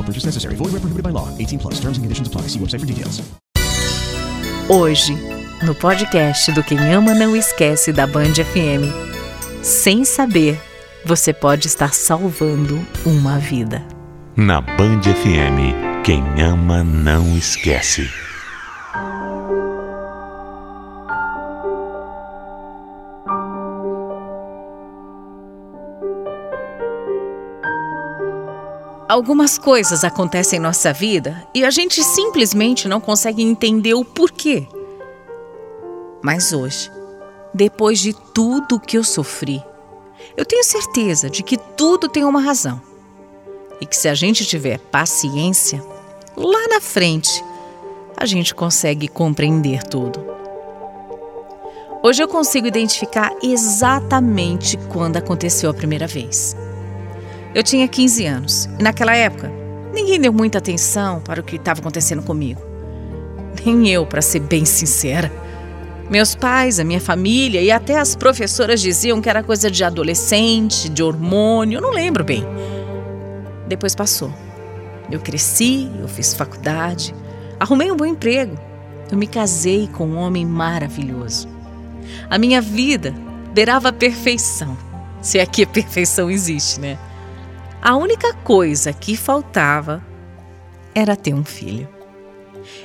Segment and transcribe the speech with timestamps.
[0.00, 0.56] No purchase necessary.
[0.56, 1.28] Void where prohibited by law.
[1.38, 1.74] 18 plus.
[1.74, 2.48] Terms and conditions apply.
[2.48, 3.20] See website for details.
[4.68, 5.14] Hoje,
[5.62, 8.88] no podcast do Quem Ama Não Esquece da Band FM.
[9.62, 10.58] Sem saber,
[11.04, 13.84] você pode estar salvando uma vida.
[14.36, 18.08] Na Band FM, quem ama não esquece.
[29.10, 34.68] Algumas coisas acontecem em nossa vida e a gente simplesmente não consegue entender o porquê.
[36.22, 36.88] Mas hoje,
[37.52, 39.60] depois de tudo que eu sofri,
[40.36, 42.80] eu tenho certeza de que tudo tem uma razão.
[43.80, 45.84] E que se a gente tiver paciência,
[46.36, 47.44] lá na frente,
[48.16, 50.24] a gente consegue compreender tudo.
[52.00, 56.54] Hoje eu consigo identificar exatamente quando aconteceu a primeira vez.
[57.54, 59.50] Eu tinha 15 anos e naquela época
[59.92, 62.60] ninguém deu muita atenção para o que estava acontecendo comigo.
[63.64, 65.32] Nem eu, para ser bem sincera.
[66.08, 70.88] Meus pais, a minha família e até as professoras diziam que era coisa de adolescente,
[70.88, 72.44] de hormônio, não lembro bem.
[73.66, 74.32] Depois passou.
[75.10, 77.14] Eu cresci, eu fiz faculdade,
[77.58, 78.56] arrumei um bom emprego.
[79.10, 81.48] Eu me casei com um homem maravilhoso.
[82.28, 83.12] A minha vida
[83.52, 84.76] beirava a perfeição,
[85.20, 86.96] se é que a perfeição existe, né?
[87.82, 90.04] A única coisa que faltava
[90.94, 91.88] era ter um filho.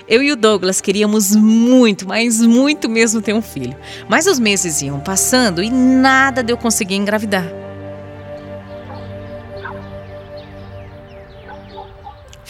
[0.08, 3.76] Eu e o Douglas queríamos muito, mas muito mesmo ter um filho.
[4.08, 7.46] Mas os meses iam passando e nada de eu conseguir engravidar.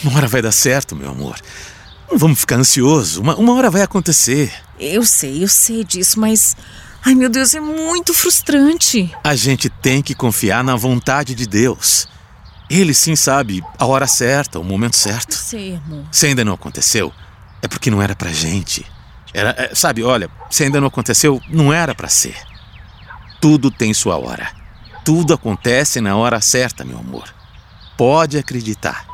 [0.03, 1.35] Uma hora vai dar certo, meu amor.
[2.11, 3.21] Não vamos ficar ansioso.
[3.21, 4.53] Uma, uma hora vai acontecer.
[4.79, 6.55] Eu sei, eu sei disso, mas.
[7.03, 9.11] Ai meu Deus, é muito frustrante.
[9.23, 12.07] A gente tem que confiar na vontade de Deus.
[12.69, 15.33] Ele sim sabe a hora certa, o momento certo.
[15.33, 16.05] Eu sei, amor.
[16.11, 17.13] Se ainda não aconteceu,
[17.61, 18.85] é porque não era pra gente.
[19.33, 22.37] Era, é, sabe, olha, se ainda não aconteceu, não era pra ser.
[23.39, 24.49] Tudo tem sua hora.
[25.03, 27.31] Tudo acontece na hora certa, meu amor.
[27.97, 29.05] Pode acreditar.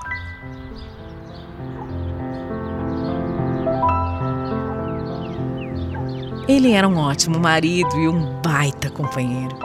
[6.48, 9.58] Ele era um ótimo marido e um baita companheiro.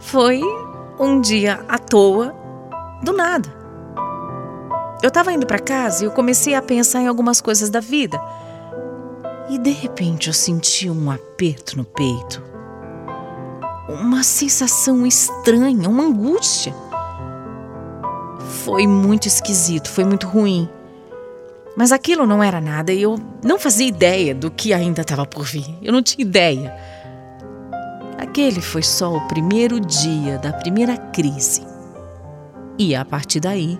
[0.00, 0.40] Foi
[0.98, 2.34] um dia à toa,
[3.02, 3.48] do nada.
[5.02, 8.18] Eu estava indo para casa e eu comecei a pensar em algumas coisas da vida.
[9.50, 12.42] E de repente eu senti um aperto no peito.
[13.88, 16.74] Uma sensação estranha, uma angústia.
[18.64, 20.68] Foi muito esquisito, foi muito ruim.
[21.76, 25.44] Mas aquilo não era nada e eu não fazia ideia do que ainda estava por
[25.44, 25.66] vir.
[25.82, 26.74] Eu não tinha ideia.
[28.16, 31.73] Aquele foi só o primeiro dia da primeira crise.
[32.78, 33.78] E a partir daí,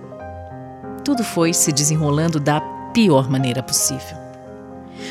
[1.05, 2.61] tudo foi se desenrolando da
[2.93, 4.17] pior maneira possível.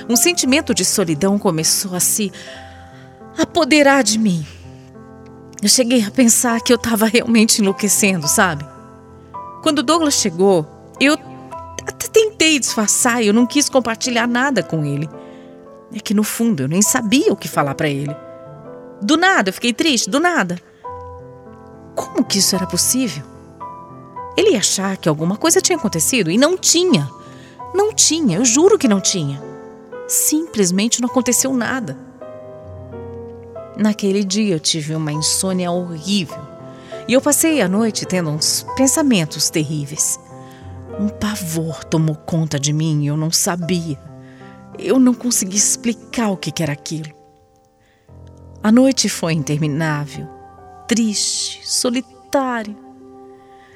[0.09, 2.31] Um sentimento de solidão começou a se
[3.37, 4.45] apoderar de mim.
[5.61, 8.65] Eu cheguei a pensar que eu estava realmente enlouquecendo, sabe?
[9.61, 10.67] Quando Douglas chegou,
[10.99, 11.13] eu
[11.87, 15.09] até tentei disfarçar eu não quis compartilhar nada com ele.
[15.93, 18.15] É que no fundo eu nem sabia o que falar para ele.
[19.01, 20.57] Do nada, eu fiquei triste, do nada.
[21.95, 23.32] Como que isso era possível?
[24.35, 27.09] Ele ia achar que alguma coisa tinha acontecido e não tinha.
[27.73, 29.41] Não tinha, eu juro que não tinha.
[30.07, 31.97] Simplesmente não aconteceu nada.
[33.77, 36.53] Naquele dia eu tive uma insônia horrível
[37.07, 40.19] e eu passei a noite tendo uns pensamentos terríveis.
[40.99, 43.99] Um pavor tomou conta de mim e eu não sabia.
[44.77, 47.11] Eu não conseguia explicar o que era aquilo.
[48.61, 50.27] A noite foi interminável,
[50.87, 52.82] triste, solitária.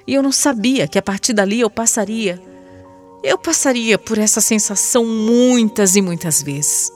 [0.07, 2.41] E eu não sabia que a partir dali eu passaria.
[3.21, 6.89] Eu passaria por essa sensação muitas e muitas vezes.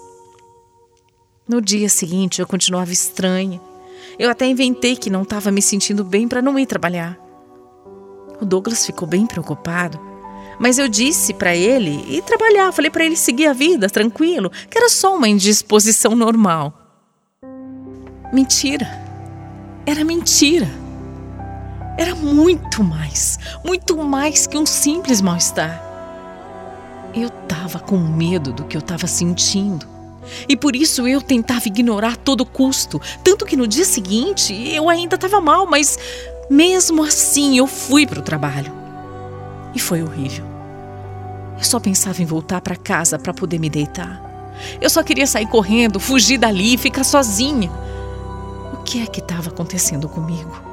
[1.47, 3.59] No dia seguinte eu continuava estranha.
[4.17, 7.19] Eu até inventei que não estava me sentindo bem para não ir trabalhar.
[8.39, 9.99] O Douglas ficou bem preocupado,
[10.59, 12.71] mas eu disse para ele ir trabalhar.
[12.71, 16.73] Falei para ele seguir a vida tranquilo, que era só uma indisposição normal.
[18.31, 18.87] Mentira.
[19.85, 20.80] Era mentira.
[21.97, 25.81] Era muito mais, muito mais que um simples mal-estar.
[27.13, 29.85] Eu estava com medo do que eu estava sentindo.
[30.47, 33.01] E por isso eu tentava ignorar a todo custo.
[33.23, 35.97] Tanto que no dia seguinte eu ainda estava mal, mas
[36.49, 38.71] mesmo assim eu fui para o trabalho.
[39.75, 40.45] E foi horrível.
[41.57, 44.21] Eu só pensava em voltar para casa para poder me deitar.
[44.79, 47.69] Eu só queria sair correndo, fugir dali, ficar sozinha.
[48.73, 50.70] O que é que estava acontecendo comigo?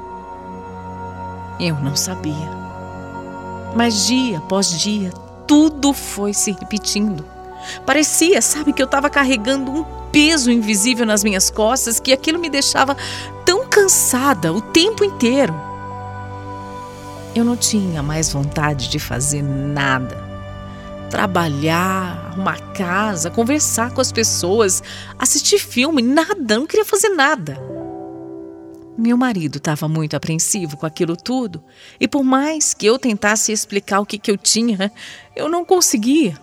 [1.59, 2.49] Eu não sabia.
[3.75, 5.11] Mas dia após dia,
[5.45, 7.25] tudo foi se repetindo.
[7.85, 12.49] Parecia, sabe, que eu estava carregando um peso invisível nas minhas costas, que aquilo me
[12.49, 12.95] deixava
[13.45, 15.53] tão cansada o tempo inteiro.
[17.35, 20.17] Eu não tinha mais vontade de fazer nada.
[21.09, 24.81] Trabalhar, arrumar casa, conversar com as pessoas,
[25.17, 27.78] assistir filme, nada, não queria fazer nada.
[28.99, 31.63] Meu marido estava muito apreensivo com aquilo tudo,
[32.01, 34.91] e por mais que eu tentasse explicar o que, que eu tinha,
[35.33, 36.37] eu não conseguia.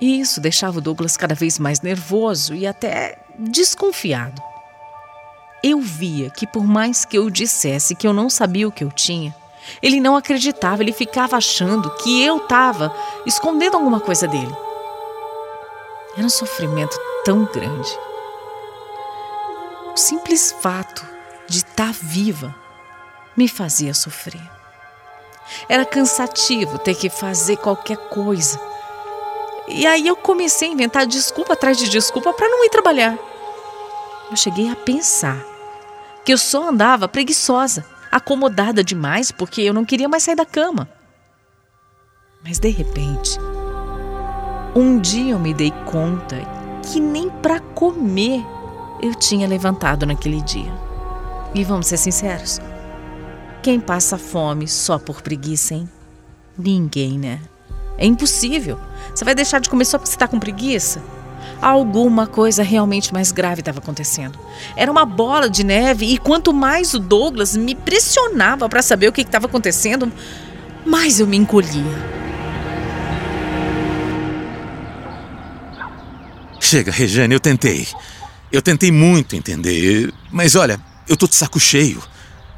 [0.00, 4.40] E isso deixava o Douglas cada vez mais nervoso e até desconfiado.
[5.62, 8.90] Eu via que, por mais que eu dissesse que eu não sabia o que eu
[8.90, 9.36] tinha,
[9.82, 12.96] ele não acreditava, ele ficava achando que eu estava
[13.26, 14.56] escondendo alguma coisa dele.
[16.16, 18.07] Era um sofrimento tão grande.
[19.98, 21.04] Simples fato
[21.48, 22.54] de estar viva
[23.36, 24.40] me fazia sofrer.
[25.68, 28.60] Era cansativo ter que fazer qualquer coisa
[29.66, 33.18] e aí eu comecei a inventar desculpa atrás de desculpa para não ir trabalhar.
[34.30, 35.44] Eu cheguei a pensar
[36.24, 40.88] que eu só andava preguiçosa, acomodada demais porque eu não queria mais sair da cama.
[42.44, 43.36] Mas de repente,
[44.76, 46.36] um dia eu me dei conta
[46.84, 48.46] que nem para comer
[49.02, 50.72] eu tinha levantado naquele dia.
[51.54, 52.60] E vamos ser sinceros,
[53.62, 55.88] quem passa fome só por preguiça, hein?
[56.56, 57.40] Ninguém, né?
[57.96, 58.78] É impossível.
[59.14, 61.02] Você vai deixar de comer só porque você está com preguiça?
[61.60, 64.38] Alguma coisa realmente mais grave estava acontecendo.
[64.76, 69.12] Era uma bola de neve e quanto mais o Douglas me pressionava para saber o
[69.12, 70.12] que estava acontecendo,
[70.86, 72.18] mais eu me encolhia.
[76.60, 77.88] Chega, Regiane, eu tentei.
[78.50, 82.02] Eu tentei muito entender, mas olha, eu tô de saco cheio.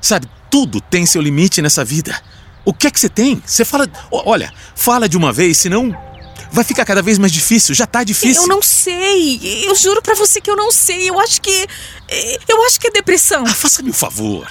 [0.01, 2.21] Sabe, tudo tem seu limite nessa vida.
[2.65, 3.43] O que é que você tem?
[3.45, 3.89] Você fala.
[4.11, 5.97] Olha, fala de uma vez, senão
[6.53, 7.75] vai ficar cada vez mais difícil.
[7.75, 8.43] Já tá difícil.
[8.43, 9.65] Eu não sei.
[9.67, 11.09] Eu juro para você que eu não sei.
[11.09, 11.67] Eu acho que.
[12.49, 13.45] Eu acho que é depressão.
[13.47, 14.47] Ah, faça-me um favor.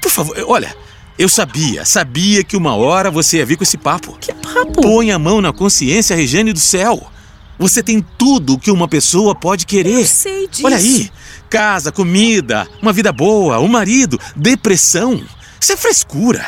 [0.00, 0.74] Por favor, olha.
[1.16, 4.18] Eu sabia, sabia que uma hora você ia vir com esse papo.
[4.20, 4.82] Que papo?
[4.82, 7.08] Põe a mão na consciência, Regiane do céu.
[7.58, 10.00] Você tem tudo o que uma pessoa pode querer.
[10.00, 10.66] Eu sei disso.
[10.66, 11.10] Olha aí:
[11.48, 15.22] casa, comida, uma vida boa, um marido, depressão.
[15.60, 16.44] Isso é frescura.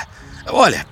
[0.49, 0.87] Olha,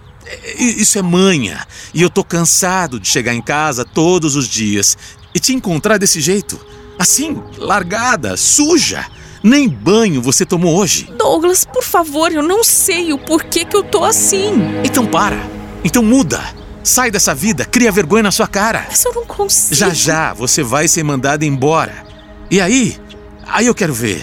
[0.59, 1.66] isso é manha.
[1.92, 4.97] E eu tô cansado de chegar em casa todos os dias
[5.35, 6.59] e te encontrar desse jeito.
[6.99, 9.04] Assim, largada, suja.
[9.42, 11.12] Nem banho você tomou hoje.
[11.18, 14.52] Douglas, por favor, eu não sei o porquê que eu tô assim.
[14.83, 15.38] Então para.
[15.85, 16.42] Então muda.
[16.85, 18.85] Sai dessa vida, cria vergonha na sua cara.
[18.87, 19.75] Mas eu não consigo.
[19.75, 22.05] Já já você vai ser mandada embora.
[22.50, 23.00] E aí?
[23.47, 24.23] Aí eu quero ver.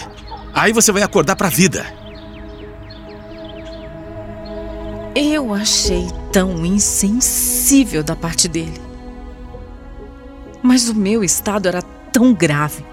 [0.54, 1.84] Aí você vai acordar pra vida.
[5.12, 8.80] Eu achei tão insensível da parte dele.
[10.62, 12.84] Mas o meu estado era tão grave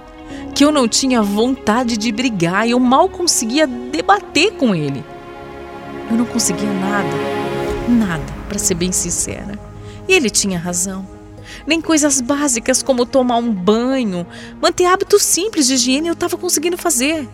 [0.56, 5.06] que eu não tinha vontade de brigar e eu mal conseguia debater com ele.
[6.10, 7.08] Eu não conseguia nada,
[7.90, 9.60] nada, para ser bem sincera.
[10.08, 11.08] E ele tinha razão.
[11.66, 14.26] Nem coisas básicas como tomar um banho,
[14.62, 17.28] manter hábitos simples de higiene eu estava conseguindo fazer.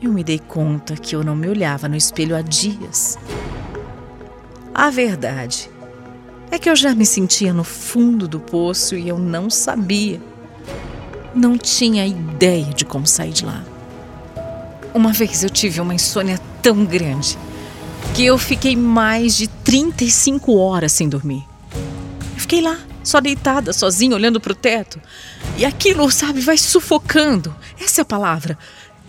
[0.00, 3.18] Eu me dei conta que eu não me olhava no espelho há dias.
[4.74, 5.70] A verdade
[6.50, 10.20] É que eu já me sentia no fundo do poço e eu não sabia.
[11.34, 13.64] Não tinha ideia de como sair de lá.
[14.92, 17.38] Uma vez eu tive uma insônia tão grande
[18.14, 21.46] que eu fiquei mais de 35 horas sem dormir.
[22.34, 25.00] Eu fiquei lá, só deitada, sozinha, olhando para o teto.
[25.56, 27.54] E aquilo, sabe, vai sufocando.
[27.80, 28.58] Essa é a palavra.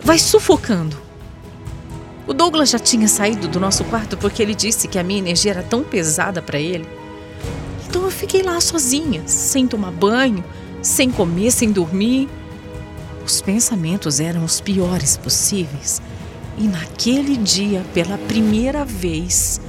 [0.02, 0.96] Vai sufocando.
[2.26, 5.52] O Douglas já tinha saído do nosso quarto porque ele disse que a minha energia
[5.52, 6.88] era tão pesada para ele.
[7.86, 10.42] Então eu fiquei lá sozinha, sem tomar banho,
[10.80, 12.26] sem comer, sem dormir.
[13.24, 16.00] Os pensamentos eram os piores possíveis.
[16.56, 19.60] E naquele dia, pela primeira vez,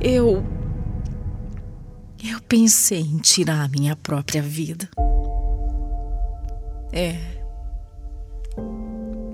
[0.00, 0.44] eu.
[2.22, 4.88] Eu pensei em tirar a minha própria vida.
[6.92, 7.16] É.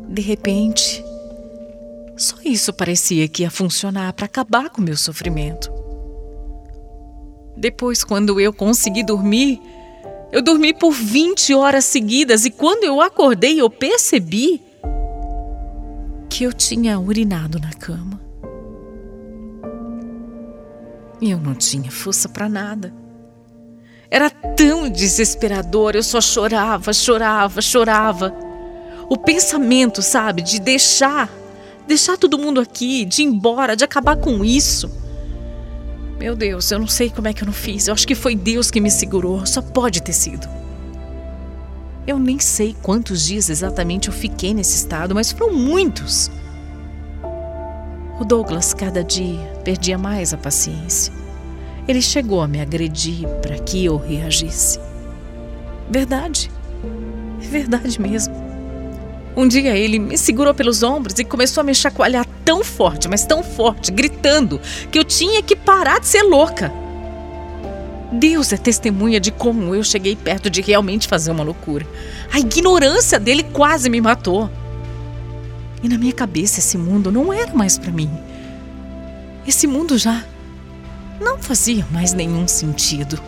[0.08, 1.04] De repente,
[2.16, 5.72] só isso parecia que ia funcionar para acabar com o meu sofrimento.
[7.56, 9.60] Depois, quando eu consegui dormir,
[10.32, 14.60] eu dormi por 20 horas seguidas e quando eu acordei, eu percebi
[16.40, 18.18] que eu tinha urinado na cama.
[21.20, 22.94] Eu não tinha força para nada.
[24.10, 28.34] Era tão desesperador, eu só chorava, chorava, chorava.
[29.06, 31.28] O pensamento, sabe, de deixar
[31.86, 34.90] deixar todo mundo aqui, de ir embora, de acabar com isso.
[36.18, 37.86] Meu Deus, eu não sei como é que eu não fiz.
[37.86, 39.44] Eu acho que foi Deus que me segurou.
[39.44, 40.59] Só pode ter sido.
[42.06, 46.30] Eu nem sei quantos dias exatamente eu fiquei nesse estado, mas foram muitos.
[48.18, 51.12] O Douglas, cada dia, perdia mais a paciência.
[51.86, 54.78] Ele chegou a me agredir para que eu reagisse.
[55.90, 56.50] Verdade.
[57.42, 58.34] É verdade mesmo.
[59.36, 63.24] Um dia ele me segurou pelos ombros e começou a me chacoalhar tão forte, mas
[63.24, 66.72] tão forte, gritando, que eu tinha que parar de ser louca.
[68.12, 71.86] Deus é testemunha de como eu cheguei perto de realmente fazer uma loucura.
[72.32, 74.50] A ignorância dele quase me matou.
[75.82, 78.10] E na minha cabeça esse mundo não era mais para mim.
[79.46, 80.24] Esse mundo já
[81.20, 83.20] não fazia mais nenhum sentido.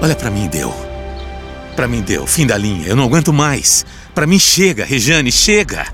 [0.00, 0.86] Olha para mim, Deu.
[1.76, 2.86] Para mim deu, fim da linha.
[2.86, 3.84] Eu não aguento mais.
[4.14, 5.86] Para mim chega, Rejane, chega.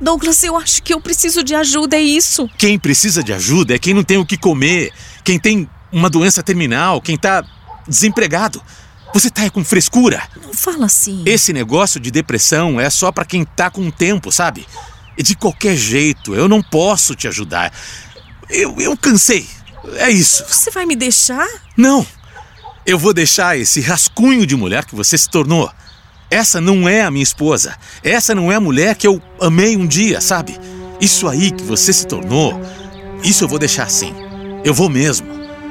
[0.00, 2.48] Douglas, eu acho que eu preciso de ajuda, é isso.
[2.56, 4.92] Quem precisa de ajuda é quem não tem o que comer,
[5.24, 7.44] quem tem uma doença terminal, quem tá
[7.86, 8.62] desempregado.
[9.12, 10.22] Você tá aí com frescura?
[10.42, 11.22] Não fala assim.
[11.26, 14.66] Esse negócio de depressão é só para quem tá com tempo, sabe?
[15.16, 17.72] E de qualquer jeito, eu não posso te ajudar.
[18.48, 19.48] Eu, eu cansei.
[19.96, 20.44] É isso.
[20.46, 21.46] Você vai me deixar?
[21.76, 22.06] Não.
[22.86, 25.70] Eu vou deixar esse rascunho de mulher que você se tornou.
[26.30, 27.74] Essa não é a minha esposa.
[28.02, 30.58] Essa não é a mulher que eu amei um dia, sabe?
[31.00, 32.60] Isso aí que você se tornou,
[33.22, 34.12] isso eu vou deixar assim.
[34.64, 35.26] Eu vou mesmo.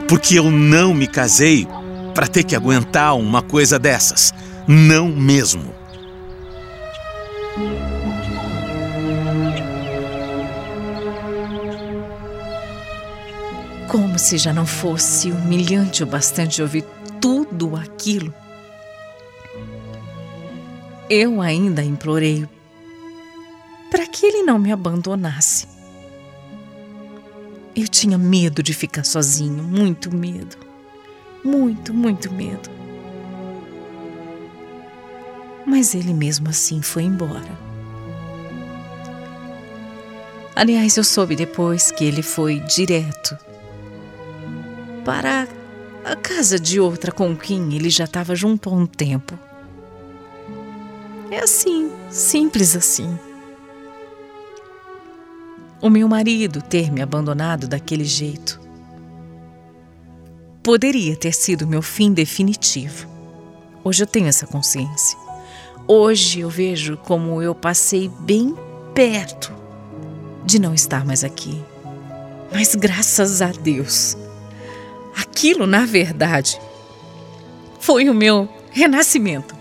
[0.07, 1.67] Porque eu não me casei
[2.15, 4.33] para ter que aguentar uma coisa dessas.
[4.67, 5.75] Não mesmo.
[13.87, 16.83] Como se já não fosse humilhante o bastante ouvir
[17.21, 18.33] tudo aquilo.
[21.09, 22.45] Eu ainda implorei
[23.89, 25.65] para que ele não me abandonasse.
[27.73, 30.57] Eu tinha medo de ficar sozinho, muito medo.
[31.45, 32.69] Muito, muito medo.
[35.65, 37.57] Mas ele mesmo assim foi embora.
[40.53, 43.37] Aliás, eu soube depois que ele foi direto
[45.05, 45.47] para
[46.03, 49.46] a casa de outra com quem ele já estava junto há um tempo.
[51.31, 53.17] É assim, simples assim.
[55.81, 58.60] O meu marido ter me abandonado daquele jeito
[60.63, 63.07] poderia ter sido meu fim definitivo.
[63.84, 65.17] Hoje eu tenho essa consciência.
[65.88, 68.55] Hoje eu vejo como eu passei bem
[68.93, 69.53] perto
[70.46, 71.63] de não estar mais aqui.
[72.51, 74.17] Mas graças a Deus,
[75.17, 76.62] Aquilo, na verdade,
[77.79, 79.56] foi o meu renascimento.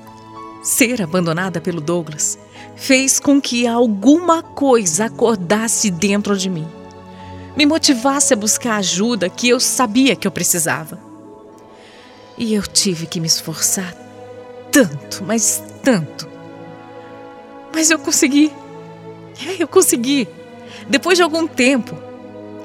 [0.66, 2.36] Ser abandonada pelo Douglas
[2.74, 6.66] fez com que alguma coisa acordasse dentro de mim,
[7.56, 10.98] me motivasse a buscar ajuda que eu sabia que eu precisava.
[12.36, 13.94] E eu tive que me esforçar
[14.72, 16.28] tanto, mas tanto.
[17.72, 18.50] Mas eu consegui.
[19.46, 20.26] É, eu consegui.
[20.88, 21.96] Depois de algum tempo,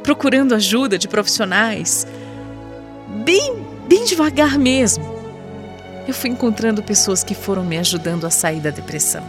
[0.01, 2.07] procurando ajuda de profissionais,
[3.23, 5.20] bem, bem devagar mesmo.
[6.07, 9.23] Eu fui encontrando pessoas que foram me ajudando a sair da depressão.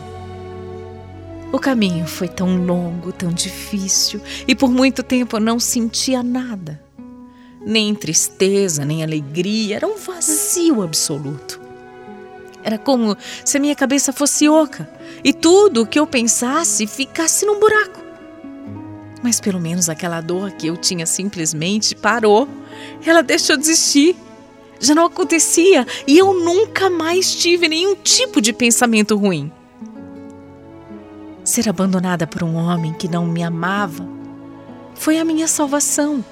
[1.52, 6.82] O caminho foi tão longo, tão difícil, e por muito tempo eu não sentia nada.
[7.64, 11.60] Nem tristeza, nem alegria, era um vazio absoluto.
[12.64, 14.88] Era como se a minha cabeça fosse oca
[15.22, 18.00] e tudo o que eu pensasse ficasse num buraco.
[19.22, 22.48] Mas pelo menos aquela dor que eu tinha simplesmente parou.
[23.04, 24.16] Ela deixou de existir.
[24.82, 29.50] Já não acontecia e eu nunca mais tive nenhum tipo de pensamento ruim.
[31.44, 34.04] Ser abandonada por um homem que não me amava
[34.96, 36.24] foi a minha salvação.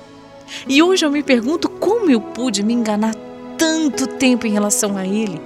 [0.69, 3.15] E hoje eu me pergunto como eu pude me enganar
[3.57, 5.41] tanto tempo em relação a ele.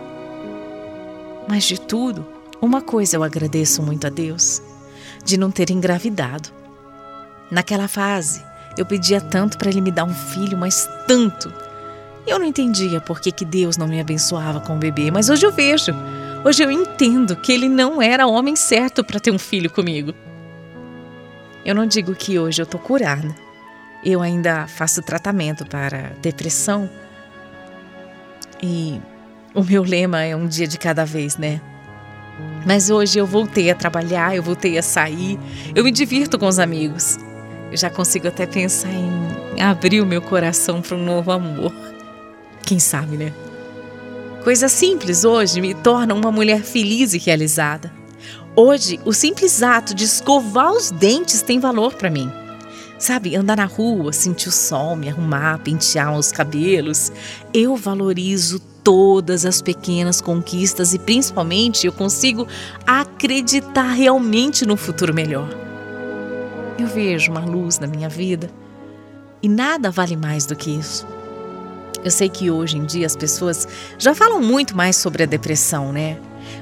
[1.47, 2.27] Mas de tudo,
[2.59, 4.63] uma coisa eu agradeço muito a Deus:
[5.23, 6.49] de não ter engravidado.
[7.51, 8.43] Naquela fase,
[8.79, 11.53] eu pedia tanto para ele me dar um filho, mas tanto.
[12.26, 15.45] Eu não entendia por que, que Deus não me abençoava com o bebê, mas hoje
[15.45, 15.93] eu vejo.
[16.45, 20.14] Hoje eu entendo que ele não era o homem certo para ter um filho comigo.
[21.64, 23.35] Eu não digo que hoje eu tô curada.
[24.02, 26.88] Eu ainda faço tratamento para depressão.
[28.62, 29.00] E
[29.54, 31.61] o meu lema é um dia de cada vez, né?
[32.66, 35.38] Mas hoje eu voltei a trabalhar, eu voltei a sair,
[35.75, 37.19] eu me divirto com os amigos.
[37.71, 41.73] Eu já consigo até pensar em abrir o meu coração para um novo amor.
[42.64, 43.33] Quem sabe, né?
[44.42, 47.92] Coisas simples hoje me tornam uma mulher feliz e realizada.
[48.56, 52.30] Hoje, o simples ato de escovar os dentes tem valor para mim.
[52.99, 57.11] Sabe, andar na rua, sentir o sol, me arrumar, pentear os cabelos.
[57.52, 62.47] Eu valorizo todas as pequenas conquistas e principalmente eu consigo
[62.87, 65.49] acreditar realmente no futuro melhor.
[66.78, 68.50] Eu vejo uma luz na minha vida
[69.42, 71.13] e nada vale mais do que isso.
[72.05, 73.67] Eu sei que hoje em dia as pessoas
[73.99, 76.19] já falam muito mais sobre a depressão, né?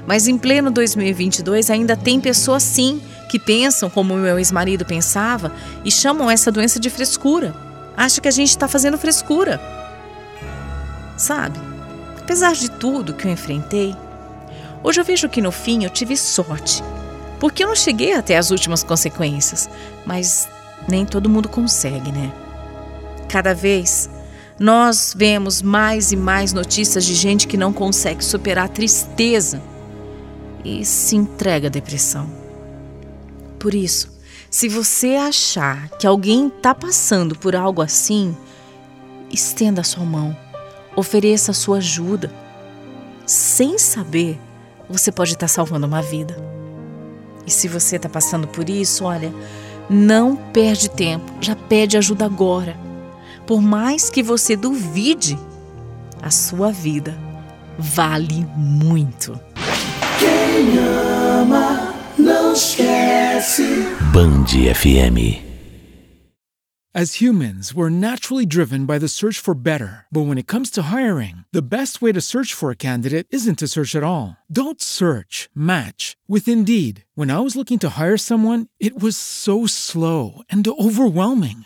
[0.07, 5.51] Mas em pleno 2022 ainda tem pessoas sim que pensam como o meu ex-marido pensava
[5.83, 7.53] e chamam essa doença de frescura.
[7.97, 9.59] Acha que a gente está fazendo frescura.
[11.17, 11.59] Sabe?
[12.17, 13.93] Apesar de tudo que eu enfrentei,
[14.81, 16.81] hoje eu vejo que no fim eu tive sorte.
[17.37, 19.69] Porque eu não cheguei até as últimas consequências,
[20.05, 20.47] mas
[20.87, 22.31] nem todo mundo consegue, né?
[23.27, 24.09] Cada vez
[24.63, 29.61] nós vemos mais e mais notícias de gente que não consegue superar a tristeza
[30.63, 32.29] e se entrega à depressão.
[33.59, 34.09] Por isso,
[34.49, 38.37] se você achar que alguém está passando por algo assim,
[39.29, 40.33] estenda a sua mão,
[40.95, 42.33] ofereça a sua ajuda.
[43.25, 44.39] Sem saber,
[44.89, 46.37] você pode estar tá salvando uma vida.
[47.45, 49.33] E se você está passando por isso, olha,
[49.89, 52.92] não perde tempo, já pede ajuda agora.
[53.45, 55.37] Por mais que você duvide,
[56.21, 57.17] a sua vida
[57.77, 59.37] vale muito.
[60.17, 63.63] Quem ama não esquece.
[64.13, 65.43] Band FM.
[66.95, 70.05] As humans, we're naturally driven by the search for better.
[70.11, 73.57] But when it comes to hiring, the best way to search for a candidate isn't
[73.59, 74.37] to search at all.
[74.47, 77.03] Don't search, match with Indeed.
[77.15, 81.65] When I was looking to hire someone, it was so slow and overwhelming.